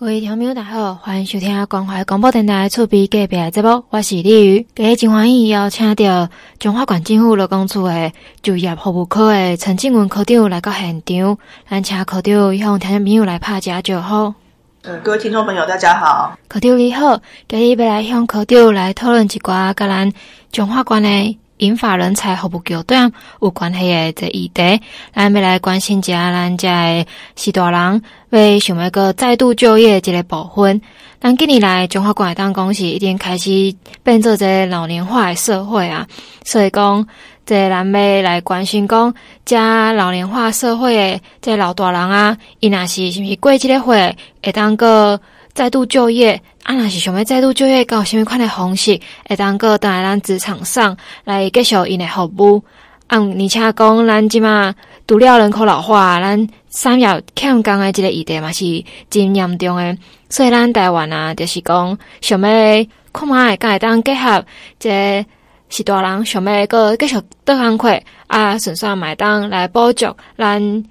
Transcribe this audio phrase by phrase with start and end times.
[0.00, 4.64] 各位听众朋友，大家好，欢迎收听关怀广播电台厝边隔壁的节目，我是李瑜。
[4.72, 6.28] 今日真欢喜邀请到
[6.60, 11.36] 中华县政府劳工处的就业服务科的陈静文科长来到现场，
[11.68, 14.34] 咱请科长向听众朋友来拍下招呼。
[14.82, 20.12] 嗯，各位听众朋友，大家好，科长你好，今日要来向科长来讨论一寡甲咱
[20.52, 21.38] 中华县的。
[21.58, 24.80] 引发人才服务局长有关系的这议题，
[25.14, 27.06] 咱要来关心一下咱家的
[27.36, 30.80] 序大人，为想要个再度就业这个部分。
[31.20, 33.74] 咱近年来中华县当公司已经开始
[34.04, 36.06] 变做一个老年化的社会啊，
[36.44, 37.06] 所以讲
[37.44, 39.12] 这咱要来关心讲，
[39.44, 45.20] 加老年化社会的这老大人啊，伊若是是毋是过即个会会当个
[45.58, 46.40] 再度就业？
[46.62, 52.62] 啊，若是想要再度就业，到什么款的方式会当个倒来咱职场上来继续因的服务？
[53.08, 54.72] 啊，而且讲咱即马
[55.04, 59.98] 除了人口老化，咱产业欠工的这个议题嘛是真严重的。
[60.30, 64.44] 所以咱台湾啊，就是讲想要看嘛会会当结合
[64.78, 65.26] 这个
[65.70, 70.06] 序大人想要个继续倒工课啊，顺顺买当来补足
[70.36, 70.84] 咱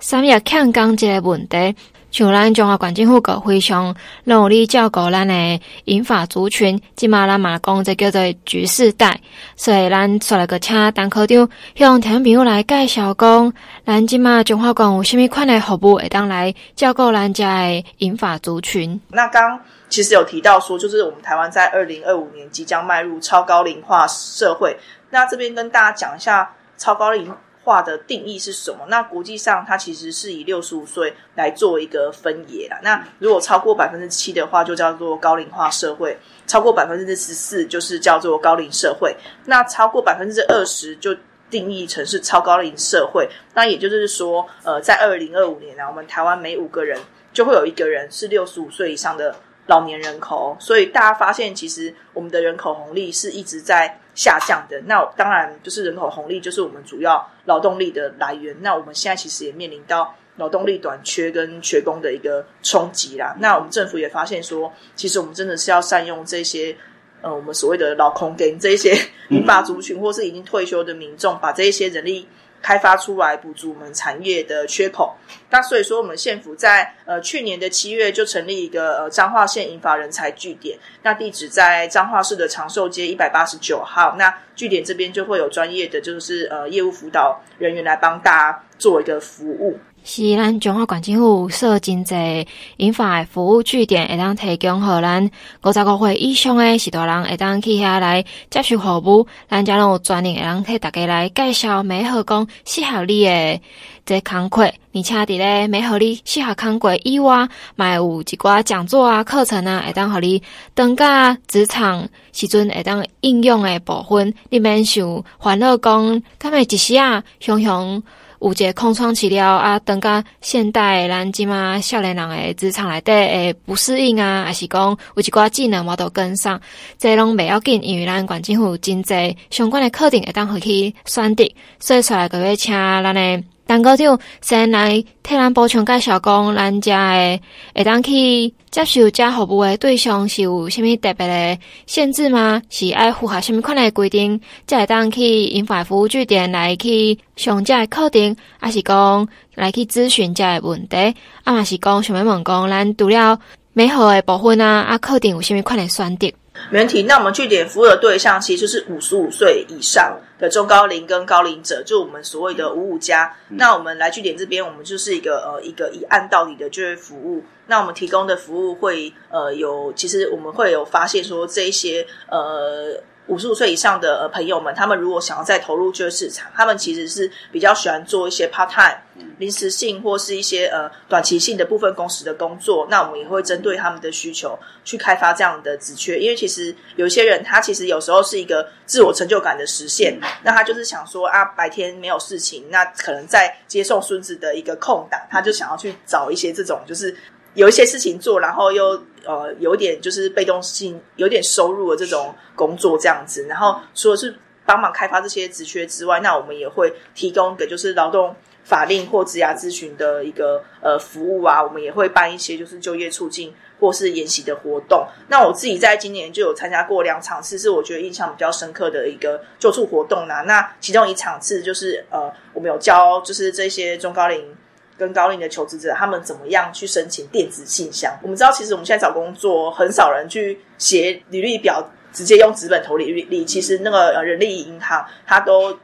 [0.00, 1.76] 产业欠工这个问题。
[2.10, 9.20] 像咱中华县政府个非常努力照顾咱的银发族群，即马咱嘛讲这叫做“橘世代”，
[9.56, 13.52] 所以咱说来个请陈科长向听朋友来介绍讲，
[13.84, 18.98] 咱即马中华县有虾米款的服务会当来照顾咱家的银发族群。
[19.08, 24.76] 那刚其实有提到说，就是我们台湾在二零二五年即将迈入超高龄化社会，
[25.10, 27.30] 那这边跟大家讲一下超高龄
[27.68, 28.78] 化的定义是什么？
[28.88, 32.78] 那国际上它其实是以六十五岁来做一个分野啦。
[32.82, 36.16] 那如果超过百分之七的话，就叫做高龄化社会；
[36.46, 39.14] 超过百分之十四就是叫做高龄社会。
[39.44, 41.14] 那超过百分之二十就
[41.50, 43.28] 定义成是超高龄社会。
[43.52, 46.98] 那也就是说，呃，在二零二五年呢，我们台湾每五个人
[47.34, 50.56] 就会有一个人是六十五岁以上的老年人口。
[50.58, 58.56] 所以大家发现，其实我们的人口红利是一直在下降的，那当然就是人口红利，就是我们主要劳动力的来源。
[58.62, 63.36] 那我们现在其实也面临到劳动力短缺跟缺工的一个冲击啦。
[63.38, 66.76] 那我们政府也发现说，其实我们真的是要善用这些，
[67.22, 68.92] 呃，我们所谓的劳空给这些
[69.30, 72.26] 民法族群或是已经退休的民众，把这一些人力。
[72.60, 75.16] 开发出来补足我们产业的缺口，
[75.50, 89.78] 那所以说我们县府在呃去年的七月就成立一个呃彰化县银发人才据点，那地址在彰化市的长寿街一百八十九号，那据点这边就会有专业的就是呃业务辅导人员来帮大家做一个服务。
[90.10, 92.48] 是咱中华县政府设真济
[92.78, 95.30] 引发诶服务据点，会当提供互咱
[95.62, 99.26] 五十五岁以上的序大人，会当去遐来接受服务。
[99.50, 103.60] 咱家拢有专人会当替大家来介绍，美好讲适合你诶
[104.06, 104.62] 即工课，
[104.94, 107.46] 而且伫咧美好你适合工课以外，
[107.76, 110.42] 嘛有一寡讲座啊、课程啊，会当互你
[110.72, 118.02] 当甲职场时阵会当应用诶部分，你免想烦恼讲，敢会一时啊，熊熊。
[118.40, 126.60] 有一个空窗期了啊，等甲现代咱即马少年人诶职场内底诶不适应啊，还是讲有一寡技能无都跟上，
[126.98, 131.44] 这拢袂要紧，因为咱县政府真济相关诶课程会当互去选择，
[131.80, 133.42] 所以出来个要请咱诶。
[133.68, 137.38] 陈科长先来替咱补充介绍，讲咱遮诶
[137.74, 142.62] 会当去接受这服务诶对象是有虾米特别诶限制吗？
[142.70, 150.96] 是爱符合虾米款诶规定，才会当去银发服务据点来去上这课程，还是讲来去咨询这问题？
[151.44, 153.38] 啊，嘛是讲想要问讲，咱除了
[153.74, 156.32] 美好诶部分啊，啊，课程有虾米款诶选择？
[156.70, 157.02] 没问题。
[157.02, 163.34] 那我们据点服务的对象其实就是五十五岁以上的中高龄跟高龄者，就我们所谓的五五加。
[163.48, 167.42] 那我们来据点这边，我们就是一个呃一个一案到底的就业服务。
[167.66, 173.02] 那我们提供的服务会呃有，其实我们会有发现说这一些呃。
[173.28, 178.98] 五十五岁以上的呃朋友们，他们如果想要再投入就业市场，他们其实是比较喜欢做一些 part time、
[179.38, 182.86] 临时性或是一些呃短期性的部分工时的工作。
[182.90, 197.16] 那我们也会针对他们的需求去开发这样的职缺，因为其实有一些人他其实有时候是一个自我成就感的实现，那他就是想说啊，白天没有事情，那可能在接送孙子的一个空档，他就想要去找一些这种就是。
[197.54, 203.44] 有一些事情做，然后又呃有点就是被动性，有点收入的这种工作这样子。
[203.46, 204.34] 然后除了是
[204.64, 208.34] 帮忙开发这些职缺之外，那我们也会提供给就是劳动
[208.64, 211.62] 法令或职涯咨询的一个呃服务啊。
[211.62, 215.06] 我们也会办一些就是就业促进或是研习的活动。
[215.28, 220.44] 那我自己在今年就有参加过两场次，是我觉得印象比较深刻的一个就业活动啦。
[220.46, 224.56] 那其中一场次就是呃我们有教就是这些中高龄。
[224.98, 228.12] 跟高龄的求职者，他们怎么样去申请电子信箱？
[228.20, 233.44] 我们知道，其实我们现在找工作很少人去写履历表，直接用纸本投履历。
[233.44, 235.78] 其实那个人力银行，它都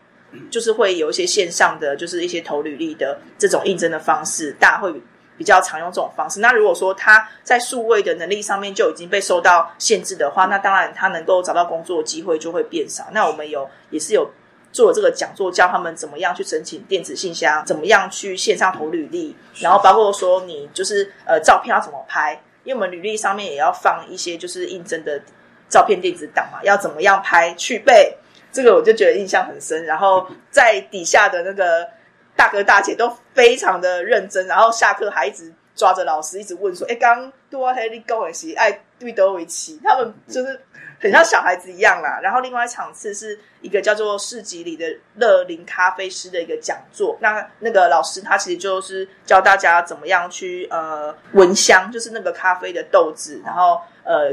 [0.51, 4.93] 就是会有一些线上的，就是一些投履历的这种应征的方式，大家会
[5.39, 6.41] 比较常用这种方式。
[6.41, 13.07] 那如果说他在数位的能力上面就已经被受到限制的话，那当然他能够找到工作机会就会变少。
[13.13, 14.29] 那我们有也是有。
[14.75, 25.23] 做这个讲座，教他们怎么样去申请电子信箱，怎么样去线上投履历，然后包括说你就是呃照片要怎么拍，因为我们履历上面也要放一些就是应征的
[25.69, 28.17] 照片电子档嘛，要怎么样拍去背，
[28.51, 29.87] 这个我就觉得印象很深。
[29.87, 31.89] 然后在底下的那个
[32.35, 40.61] 大哥大姐都非常的认真，然后下课还一直抓着老师一直问说：“哎，刚多黑你跟我是爱对德维奇？”他们就是。
[41.01, 44.87] 很像小孩子一样啦，然后另外一场次是一个叫做市集里的
[45.17, 47.17] 乐林咖啡师的一个讲座。
[47.21, 54.33] 那那个老师他其实就是教大家怎么样去呃闻香，就是那个咖啡的豆子，然后呃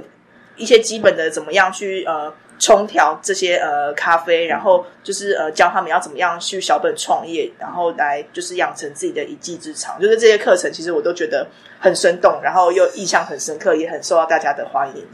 [0.56, 10.00] 一些基本的怎么样去呃冲调这些呃咖啡，然后就是呃教他们要怎么样去小本创业，然后来就是养成自己的一技之长。
[10.00, 11.48] 就是这些课程其实我都觉得
[11.80, 15.08] 很生动，然后又印象很深刻，也很受到大家的欢迎。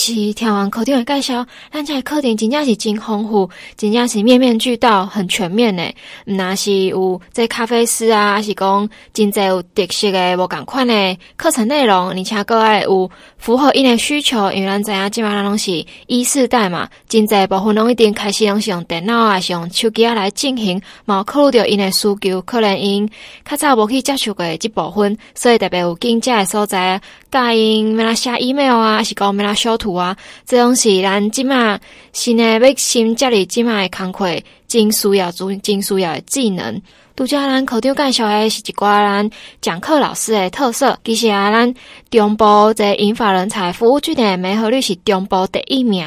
[0.00, 5.82] 是听完课程的介绍，咱这课程真正是真丰富，真正是面面俱到，很全面呢。
[6.24, 14.50] 毋那是有这咖啡师啊，还是讲真济有特色的无共款的课程内容，而且阁爱有符合因的需求。
[14.52, 23.06] 因为咱知影即马拢是 E 世代嘛，真济部分拢一定开始拢是用电脑啊，是用手机啊来进行，冇考虑到因的需求，可能因
[23.44, 26.98] 较早无去接触过即部分，所以特别有竞价的所在。
[27.30, 30.16] 教因要来写 email 啊，还是讲要来修图啊，
[30.46, 31.78] 这种是咱即马
[32.12, 36.80] 新的要新接入即马的工课，真需要做，真需要诶技能。
[37.20, 39.30] 拄则咱课长介绍诶是一寡咱
[39.60, 41.74] 讲课老师诶特色，其实啊，咱
[42.08, 46.02] 中部这银发人才服务据点的媒合率是中部第一名。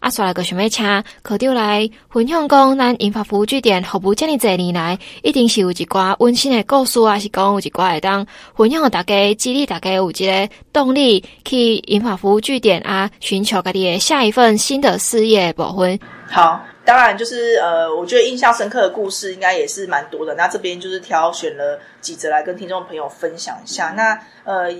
[0.00, 0.84] 啊，所以个想要请
[1.22, 8.26] 课长来分享讲，咱银发服务据点服务这么侪年来，一定是有一寡温馨诶故事啊，是讲有一寡会当
[8.56, 15.96] 分享给大家，激励大家有一个动力去银发服务据点啊，寻求家己诶下一份新的事业部分。
[16.28, 16.64] 好。
[16.84, 20.34] 当然，就是呃，我觉得印象深刻的故事应该也是蛮多的。
[20.34, 23.94] 那这边就是挑选了几则来跟听众朋友分享一下。
[23.96, 24.72] 那呃，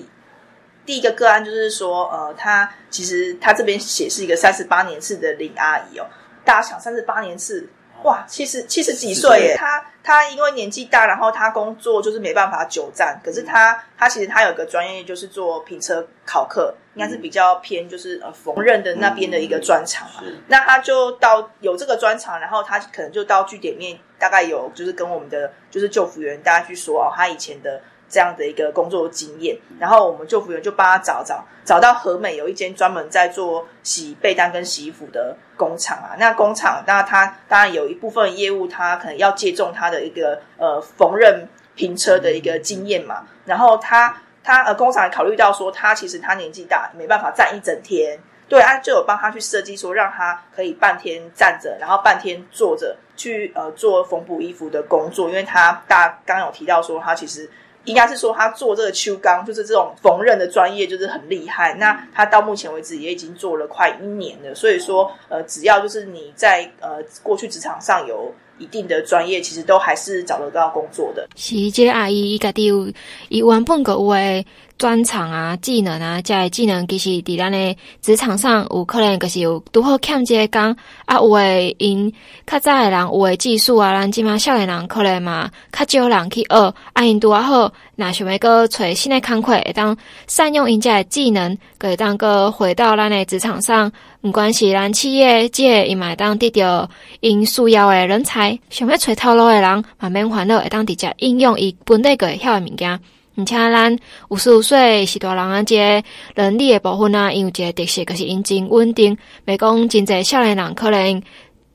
[0.86, 6.06] 第一个个案就是说，呃，他其实他这边写是一个三十八年次的林阿姨哦。
[6.44, 7.68] 大家想，三十八年次。
[8.04, 9.56] 哇，七十七十几岁耶！
[9.58, 13.20] 他他因为年纪大，然后他工作就是没办法久站。
[13.22, 20.22] 可是他他其实他有个专业，就是做评车考课，应该是比较偏就是呃缝纫的那边的一个专长嘛。
[20.46, 27.82] 那他就到有这个专长，然后他可能就到据点面，大概有就是跟我们的就是救服员大家去说哦，他以前的。
[28.08, 36.16] 这样的一个工作经验，然后我们就服员就帮他找找，找到和美有一间专门在做洗被单跟洗衣服的工厂啊。
[36.18, 43.26] 那工厂，那他当然有一部分业务，他可能要借重他的一个呃缝纫平车的一个经验嘛。
[43.44, 48.18] 然后他他呃工厂考虑到说，他其实他年纪大，没办法站一整天，
[48.48, 57.50] 对啊，就有帮他去设计说，让他可以半天站着，然后半天坐着去呃做缝补衣服的工作，因为他大家刚有提到说，他其实。
[57.84, 61.74] 应该是说他做这个秋钢，就是这种缝纫的专业，就是很厉害。
[61.74, 64.54] 那他到目前为止也已经做了快一年了。
[64.54, 71.28] 所以说，呃，只要就是你在呃过去职场上有一定的专业，其实都还是找得到工作的。
[71.36, 72.86] 是，这个阿姨伊家己有
[73.28, 74.44] 伊原本个有诶
[74.78, 82.10] 专长啊、技能啊，这些技能其实伫咱诶职场上有可能就是有拄好欠这个工啊，有诶因
[82.46, 89.96] 较早诶人有诶技术啊，咱即马少年人可能嘛较少人去学，啊因拄啊好，若想要个找新诶工课，会当
[90.28, 103.00] 善用因遮个技能，可以当个回到咱诶职场上，毋管是咱企业界，伊嘛会当得到因需要诶人才，想要找头路诶人，嘛免烦恼，会当直接应用伊本底个会晓诶物件。
[103.38, 103.96] 而且咱
[104.30, 106.04] 五十五岁是大人啊，这个
[106.34, 109.16] 能力的部分啊，因有一个特色，就是因真稳定。
[109.46, 111.22] 袂讲真侪少年人可能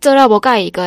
[0.02, 0.84] 做了无介意个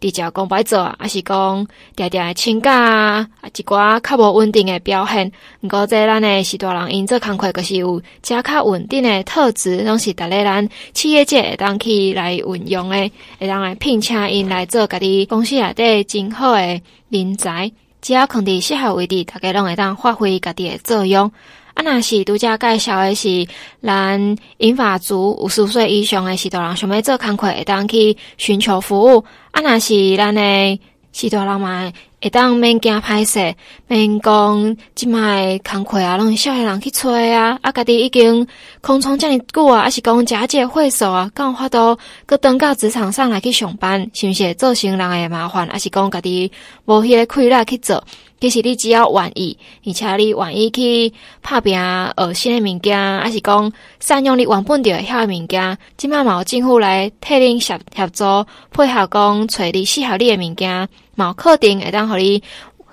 [0.00, 5.32] 直接讲白做啊，还是讲定定的请假啊，一寡较无稳定的表现。
[5.62, 13.10] 毋过这咱的是大人，因做工课就是有较较稳定的特质，拢是逐个咱企业界会当去来运用的，
[13.40, 17.72] 会当来聘请因来做家己公司内底真好的人才。
[18.02, 21.32] 只要肯定适合位置，大家拢会当发挥家己的作用。
[21.74, 23.46] 啊，若是拄则介绍的是
[23.80, 29.24] 咱银发族五十岁以上的，许多人想要做工课，会当去寻求服务。
[29.52, 30.80] 啊，若是咱的
[31.12, 31.90] 是大人嘛，
[32.22, 33.52] 会当免惊歹势，
[33.88, 38.46] 免讲即卖工课啊，拢是少年人去找啊，啊，家己已经
[38.80, 45.66] 空窗遮尔久啊，还是讲假借会所啊，敢有法度搁登到职场上来去上班，是毋是会造成人诶麻烦？
[45.68, 46.50] 还是讲家己
[46.84, 48.04] 无迄个气力去做？
[48.40, 51.12] 其实你只要愿意，而且你愿意去
[51.42, 58.24] 拍拼学新诶物件，还是讲善用你原本着会晓诶物件，即卖嘛有政府来替恁协协助
[58.72, 60.88] 配合，讲找你适合你诶物件。
[61.14, 62.42] 毛课程会当互你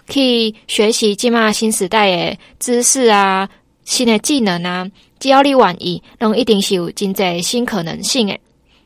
[0.07, 3.47] 去学习即嘛新时代诶知识啊，
[3.83, 4.87] 新诶技能啊，
[5.19, 8.39] 只要你愿意，拢一定是有真侪新可能性诶。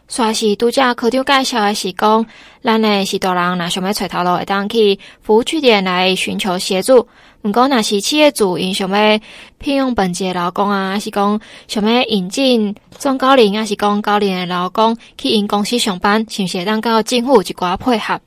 [0.09, 2.25] 煞是拄则科长介绍诶是讲，
[2.61, 7.07] 咱诶许多人若想要找头路，会当去服务据点来寻求协助。
[7.41, 9.19] 毋过若是企业主因想要
[9.59, 18.19] 聘用本籍诶劳工啊，还是讲想要引进中高龄，还是讲高龄诶劳工去因公司上班，是毋是会当甲政府有一寡配合？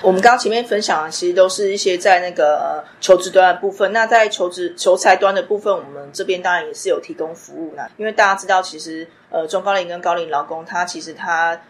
[0.00, 3.92] 我们刚刚前面分享的，其实都是一些在那个求职端的部分。
[3.92, 7.88] 那在求职求才端的部分，我们这边当然也是有提供服务的。
[7.98, 11.60] 因为大家知道，其实呃中高龄跟高龄劳工，他其实他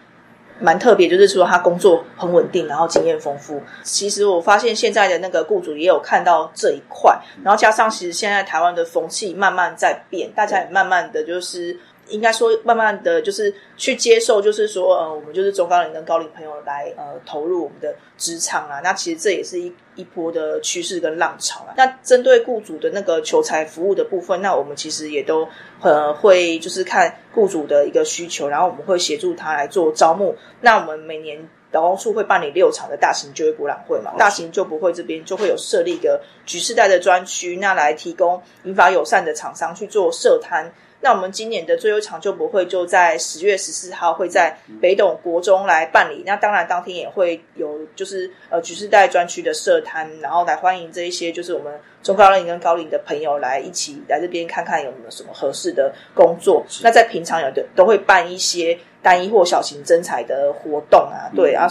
[0.61, 3.61] 蛮特别，就是说他工作很稳定，然后经验丰富。
[3.83, 11.79] 其实我发现现在的那个雇主也有看到这一块，然后加上其实现在台湾的风气慢慢在变，大家也慢慢的就是。
[12.09, 18.81] 应该说，慢慢的就是去接受，就是说，呃，我们就是中高龄跟高龄朋友来呃投入我们的职场啊。
[18.83, 21.75] 那其实这也是一一波的趋势跟浪潮啊。
[21.77, 25.49] 那针对雇主的那个求才服务的部分，那我们其实也都
[25.81, 30.37] 呃会就是看雇主的一个需求，然后我们会协助他来做招募。
[30.61, 40.71] 那我们每年劳工处会办理六场的大型就业博览会嘛，大型就博会这边就会有设立一个橘世代的专区，那来提供银发友善的厂商去做设摊。
[41.03, 46.23] 那我们今年的最后一场就博会就在十月十四号会在北斗国中来办理。
[46.25, 56.65] 那当然当天也会有就是呃橘世代专区的社摊，然后来欢迎这一些就是我们中高龄跟高龄的朋友来一起来这边看看有没有什么合适的工作。
[56.83, 61.67] 那在平常有的都会办一些单一或小型征才的活动啊，对啊。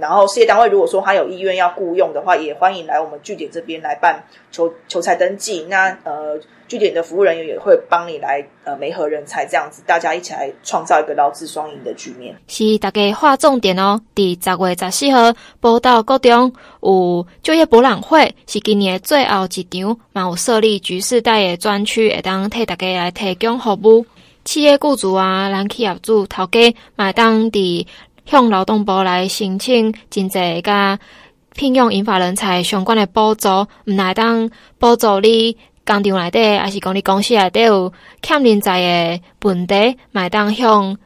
[0.00, 5.66] 然后事业单位如果说他有意愿要雇佣的话，也欢迎来我们据点这边来办求求才登记。
[5.68, 6.40] 那呃。
[6.70, 12.32] 据点的服务人员也会帮你来呃媒合人才，这样子大家一起来创造一个劳资双赢的局面。
[12.46, 24.06] 是大家划重点哦，第十月十四号报到高中有就业博览会，是今年最后一场，嘛有设立橘世代的专区，会当替大家来提供服务。
[24.44, 27.84] 企业雇主啊，咱企业主头家，买当伫
[28.26, 30.98] 向劳动部来申请真济甲
[31.54, 33.48] 聘用引发人才相关的补助，
[33.86, 35.56] 毋来当补助你。
[35.82, 40.96] 工厂内底，还是讲你公司内底有欠人才的问题，麦当向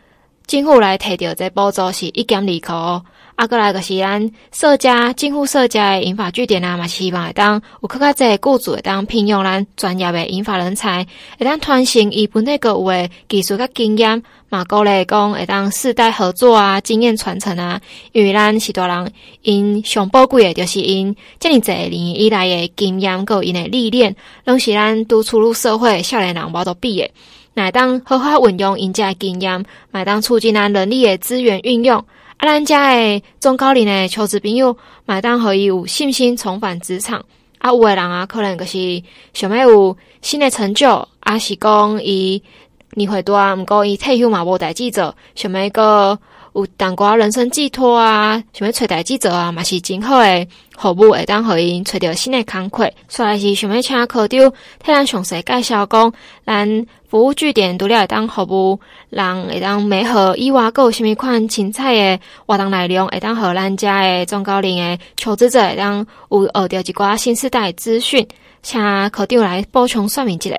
[0.46, 3.10] 政府来提到这补助是一减二块。
[3.36, 11.04] 啊，过来就是咱社家政府社家的银发据点啊，嘛希望会当有更加侪雇主会当聘用咱专业的银发人才，
[11.36, 17.80] 会当传承伊本来个有诶技术甲经验，嘛鼓励讲会当世代合作啊，经验传承啊。
[18.12, 19.12] 因为咱许多人
[19.42, 24.14] 因上宝贵诶，就是因遮尔侪年以来诶经验，佮因诶历练，
[24.44, 27.10] 拢是咱拄出入社会少年人无得比诶。
[27.54, 32.04] 乃当好好运用因遮经验，乃当促进咱人力诶资源运用。
[32.44, 37.24] 啊，咱遮诶中高龄诶求职朋友，买单互伊有信心重返职场。
[37.58, 42.42] 啊，有诶人啊，可能就是想要有新的成就，啊是讲伊
[42.90, 46.18] 年岁大，毋过伊退休嘛无代志做，想要个
[46.54, 52.90] 有淡薄人生寄托啊，想要找代志做啊，嘛是真好诶服务，会当互因找到新诶工课。
[53.08, 56.12] 所以是想要请科长替咱详细介绍讲，
[56.44, 56.86] 咱。
[57.14, 58.80] 服务据点除了会当服务，
[59.10, 68.26] 人会当媒合以外，阁有虾米款精彩诶活动内容，会当互咱家诶中高龄诶求职者会当有学到一寡新时代资讯，
[68.64, 68.80] 请
[69.10, 70.58] 科长来补充说明一下。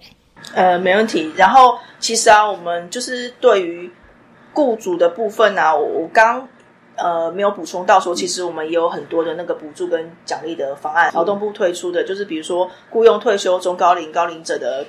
[0.53, 1.29] 呃，没问题。
[1.35, 3.91] 然后其实啊，我们就是对于
[4.55, 6.47] 雇主的部分啊，我我刚
[6.95, 14.83] 呃没有补充到说，其实我们也有很多的那个补助跟奖励的方案，劳动部推出的，就是比如说雇佣退休中高龄高龄者的。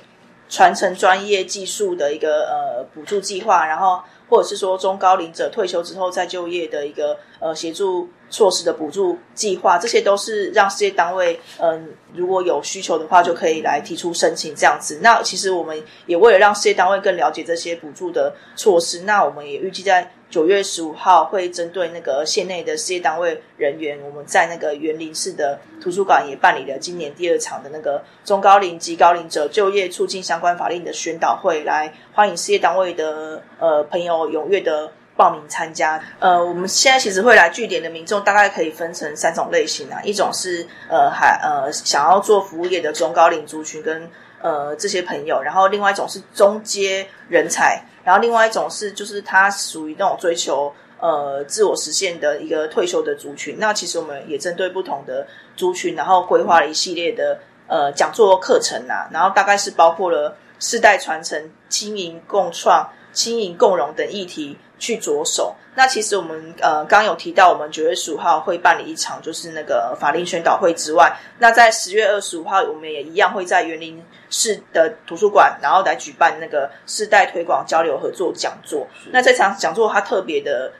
[0.49, 14.99] 传承专业技术的一个呃补助计划，然后或者是说中高龄者退休之后再就业的一个呃协助措施的补助计划，这些都是让事业单位嗯、如果有需求的话就可以来提出申请这样子。
[15.01, 20.11] 那其实我们也为了让事业单位更了解这些补助的措施，那我们也预计在。
[20.29, 36.03] 九月十五号会针对那个县内的事业单位人员，我们在那个园林市的图书馆也办理了今年第二场的那个中高龄及高龄者就业促进相关法令的宣导会，来欢迎事业单位的呃朋友踊跃的报名参加。
[36.19, 44.09] 呃，我们现在其实会来据点的民众大概可以分成三种类型啊，一种是呃还呃想要做服务业的中高龄族群跟
[44.41, 53.57] 呃这些朋友，然后另外一种是中阶人才，然后另外一种是就是他属于那种追求呃自我实现的一个退休的族群。
[53.59, 60.35] 那其实我们也针对不同的族群，然后规划了一系列的呃讲座课程啊，然后大概是包括了。
[60.59, 65.55] 世代传承、青银共创、青银共融等议题去着手。
[65.77, 78.87] 那其实我们呃刚有提到，我们九月十五号会办理一场就是那个法令宣导会之外，那在十月二十五号，我们也一样会在园林市的图书馆，然后来举办那个世代推广交流合作讲座。
[79.11, 80.73] 那这场讲座它特别的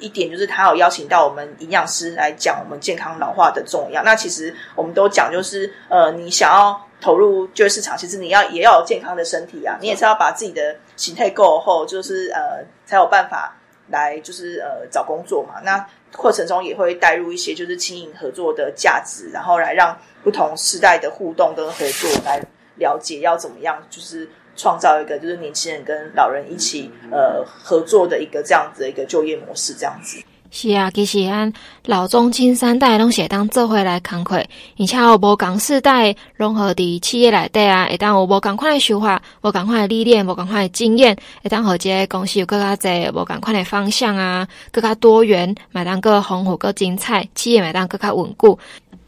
[0.00, 4.02] 一点就是，它有邀请到我们营养师来讲我们健康老化的重要。
[4.02, 6.78] 那其实我们都讲，就是呃，你想要。
[7.02, 13.56] 投入就业市场，其实你要也要有健康的身体啊，你也是要把自己的形态够后，就是呃才有办法
[13.92, 15.60] 来就是呃找工作嘛。
[15.62, 22.42] 那过程中也会带入一些就是轻盈合作的价值，然后来让不同时代的互动跟合作来
[22.78, 30.20] 了解要怎么样，就是创造一个就是年轻人跟老人一起呃合作的一个这样子的一个就业模式，这样子。
[30.54, 31.50] 是啊，其实咱
[31.86, 34.36] 老中青三代拢是会当做伙来工作，
[34.78, 48.58] 而且有无共世代融合伫企业内底啊，会当有无共款诶想法，无共款诶理念，无共款诶经验，会当互这个公司有更较侪无共款诶方向啊，更较多元，买当个丰富个精彩，企业买当更较稳固。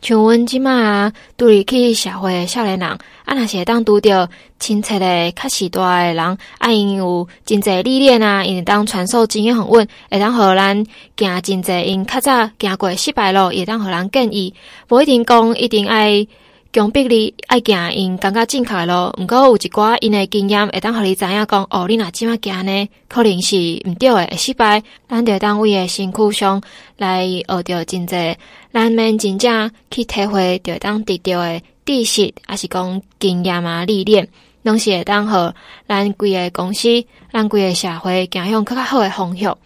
[0.05, 2.87] 像阮即马拄入去社会少年人，
[3.25, 10.85] 啊，若是会当拄着亲切的、较时代的人，啊，因有真侪历练啊，因会当传授经验很稳，会当互咱
[11.17, 14.53] 行真侪因较早行过失败路，会当互咱建议，
[14.91, 16.27] 无一定讲一定爱。
[16.75, 24.83] 强迫你爱行因感觉正确咯，毋过有一寡因诶经验会当互你知影讲，哦，你若即马行呢，可能是毋对诶，会失败。
[25.09, 26.61] 咱着当位诶身躯上
[26.97, 28.37] 来学着真济，
[28.73, 34.27] 咱免真正去体会着当得到诶知识，还是讲经验啊历练，
[34.63, 35.55] 拢是会当互
[35.87, 36.89] 咱规个公司、
[37.33, 39.57] 咱规个社会行向较较好诶方向。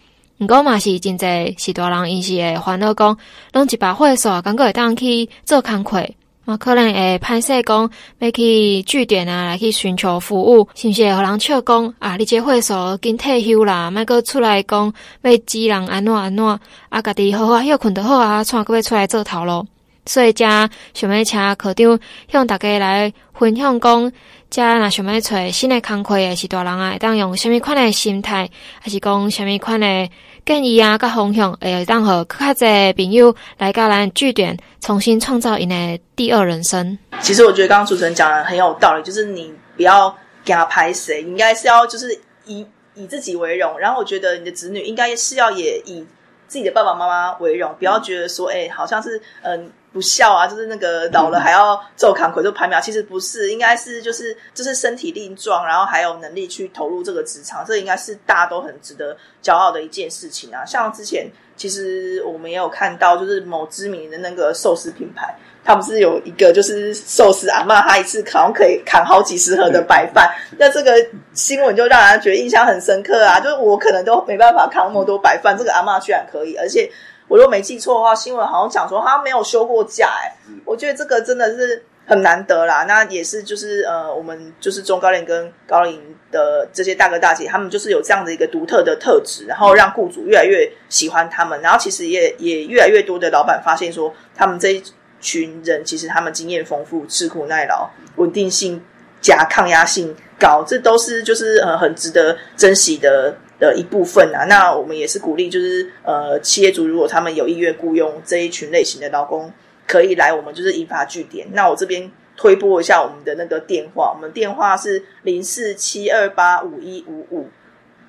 [0.41, 3.17] 毋过嘛是真济是大人因是会烦恼讲，
[3.55, 6.07] 拢一百岁数，感觉会当去做工课。
[6.49, 12.17] 嘛可能会歹势讲要去据点啊，来去寻求服务，是毋是会互人笑讲啊？
[12.17, 16.45] 你这岁数已经退休啦，莫搁出来讲要指人安怎安怎
[16.89, 17.03] 啊？
[17.03, 19.67] 家己好好休困就好啊，创个要出来做头路。
[20.07, 22.01] 所以，才想要请科长
[22.33, 24.11] 向大家来分享讲，
[24.49, 28.49] 才若想要找新的工课也是大人啊，会当用虾米款的心态，
[28.81, 30.09] 还是讲虾米款的
[30.49, 30.97] 建议啊？
[30.97, 36.99] 甲方向，会当和较侪朋友来甲咱据点重新创造因的第二人生。
[37.21, 40.09] 其实我觉得刚刚主持人讲的很有道理，就是你不要
[40.47, 43.79] 给他拍谁，应该是要就是以以自己为荣。
[43.79, 46.07] 然后我觉得你的子女应该是要也以
[46.47, 49.71] 自己的爸爸妈妈为荣，不要觉得说，哎、好像是嗯。
[49.91, 60.65] 不孝啊，就是那个老了还要做扛魁做排苗，其实不是，应该是就是就是身体力壮，然后还有能力去投入这个职场，这应该是大家都很值得骄傲的一件事情啊。
[60.65, 70.93] 像之前其实我们也有看到，就是某知名的那个寿司品牌，他不是有一个就是寿司阿妈，他一次扛可以扛好几十盒的白饭，那这个
[71.33, 73.41] 新闻就让人觉得印象很深刻啊。
[73.41, 76.91] 就是我可能都没办法扛那么多白饭，这个阿妈居然可以，而且。
[77.29, 82.85] 我如果没记错的话，新闻好像讲说他没有休过假，哎，我觉得这个真的是很难得啦。
[82.85, 91.61] 那也是就是呃，我们就是中高龄跟高龄的这些大哥大姐，他们就是有这样的一个独特的特质，然后让雇主越来越喜欢他们。
[91.61, 94.83] 然后其实也也越来越多的老板发现说，他们这一
[95.21, 98.83] 群人其实他们经验丰富、吃苦耐劳、稳定性
[99.21, 103.37] 加抗压性高，这都是就是呃很值得珍惜的。
[103.59, 109.53] 的一部分啊，那我们也是鼓励，就是呃，企业主如果他们有意愿雇佣这一群类型的劳工，
[109.87, 111.47] 可以来我们就是银发据点。
[111.53, 117.49] 那我这边推拨一下我们的那个电话，我们电话是零四七二八五一五五。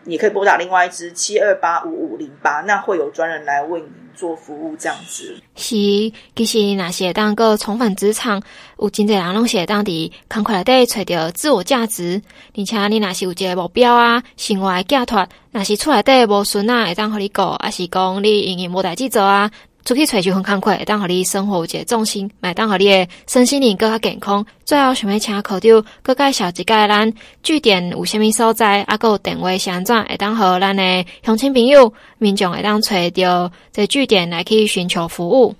[0.06, 5.42] 也可以拨打另外一支七二八五五零八，那会有专人来问你做服务，这样子。
[5.56, 5.76] 是，
[6.36, 8.42] 其实那些当个重返职场，
[8.78, 12.22] 有真侪人拢是当地工课内底找到自我价值，
[12.58, 19.50] 而且你若是有一个目标啊，生活的寄托，若是厝内底无孙啊，会当互你顾，还是讲你营营无代志做啊。
[19.86, 24.46] 出去找就很慷慨，当和你生活有一个重心，买当和你的身心灵更加健康。
[24.64, 35.56] 最后想要请科长各介绍一下咱据点有虾米所在，啊，个电话是安怎，会当和咱的乡亲朋友、民众会当找到这据点来去寻求服务。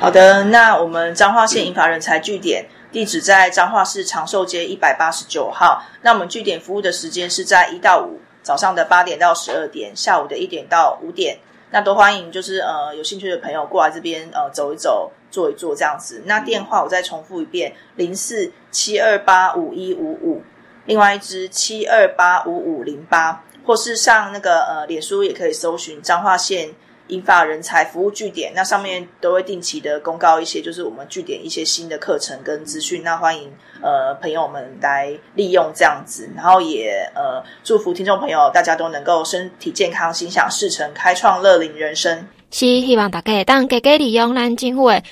[0.00, 5.82] 好的，那我们彰化县银发人才据点地址在彰化市长寿街一百八十九号。
[6.02, 8.18] 那我们据点服务的时间是在一到五。
[8.42, 11.36] 早上的八点到十二点，下午的一点到五点，
[11.70, 16.22] 那都欢迎，就是呃有兴趣的朋友过来这边呃走一走、坐一坐这样子。
[16.26, 20.42] 那电话我再重复一遍：零四七二八五一五五，
[20.86, 26.74] 另外一支七二八五五零八，或是上那个呃脸书也可以搜寻彰化县。
[27.10, 33.02] 银发人才服务据点，那上面都会定期的公告一些，就是我们据点一些新的课程跟资讯。
[33.02, 42.26] 那欢迎呃朋友们来利用这样子，然后也呃祝福听众朋友大家都能够身体健康、心想事成、开创乐龄人生。
[42.50, 45.02] 是希望大家当加加利用咱政府的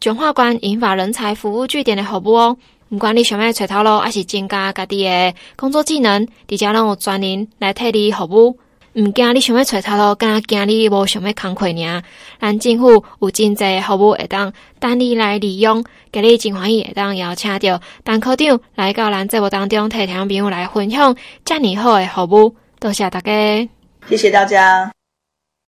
[0.00, 2.56] 彰化县银发人才服务据点的服务哦。
[2.90, 8.58] 不管你想要找头路，还是增加家己的工作技能，底下拢有专人来替你服务。
[8.94, 12.02] 毋惊你想要找头路，敢惊你无想要工课尔。
[12.38, 22.54] 咱政府有真济服务会当等你来利用，今日真欢喜会当邀请到陈科长来到咱节目当中，替听众朋友来分享遮尔好诶服务。
[22.78, 23.68] 多谢大家，
[24.08, 24.92] 谢谢大家。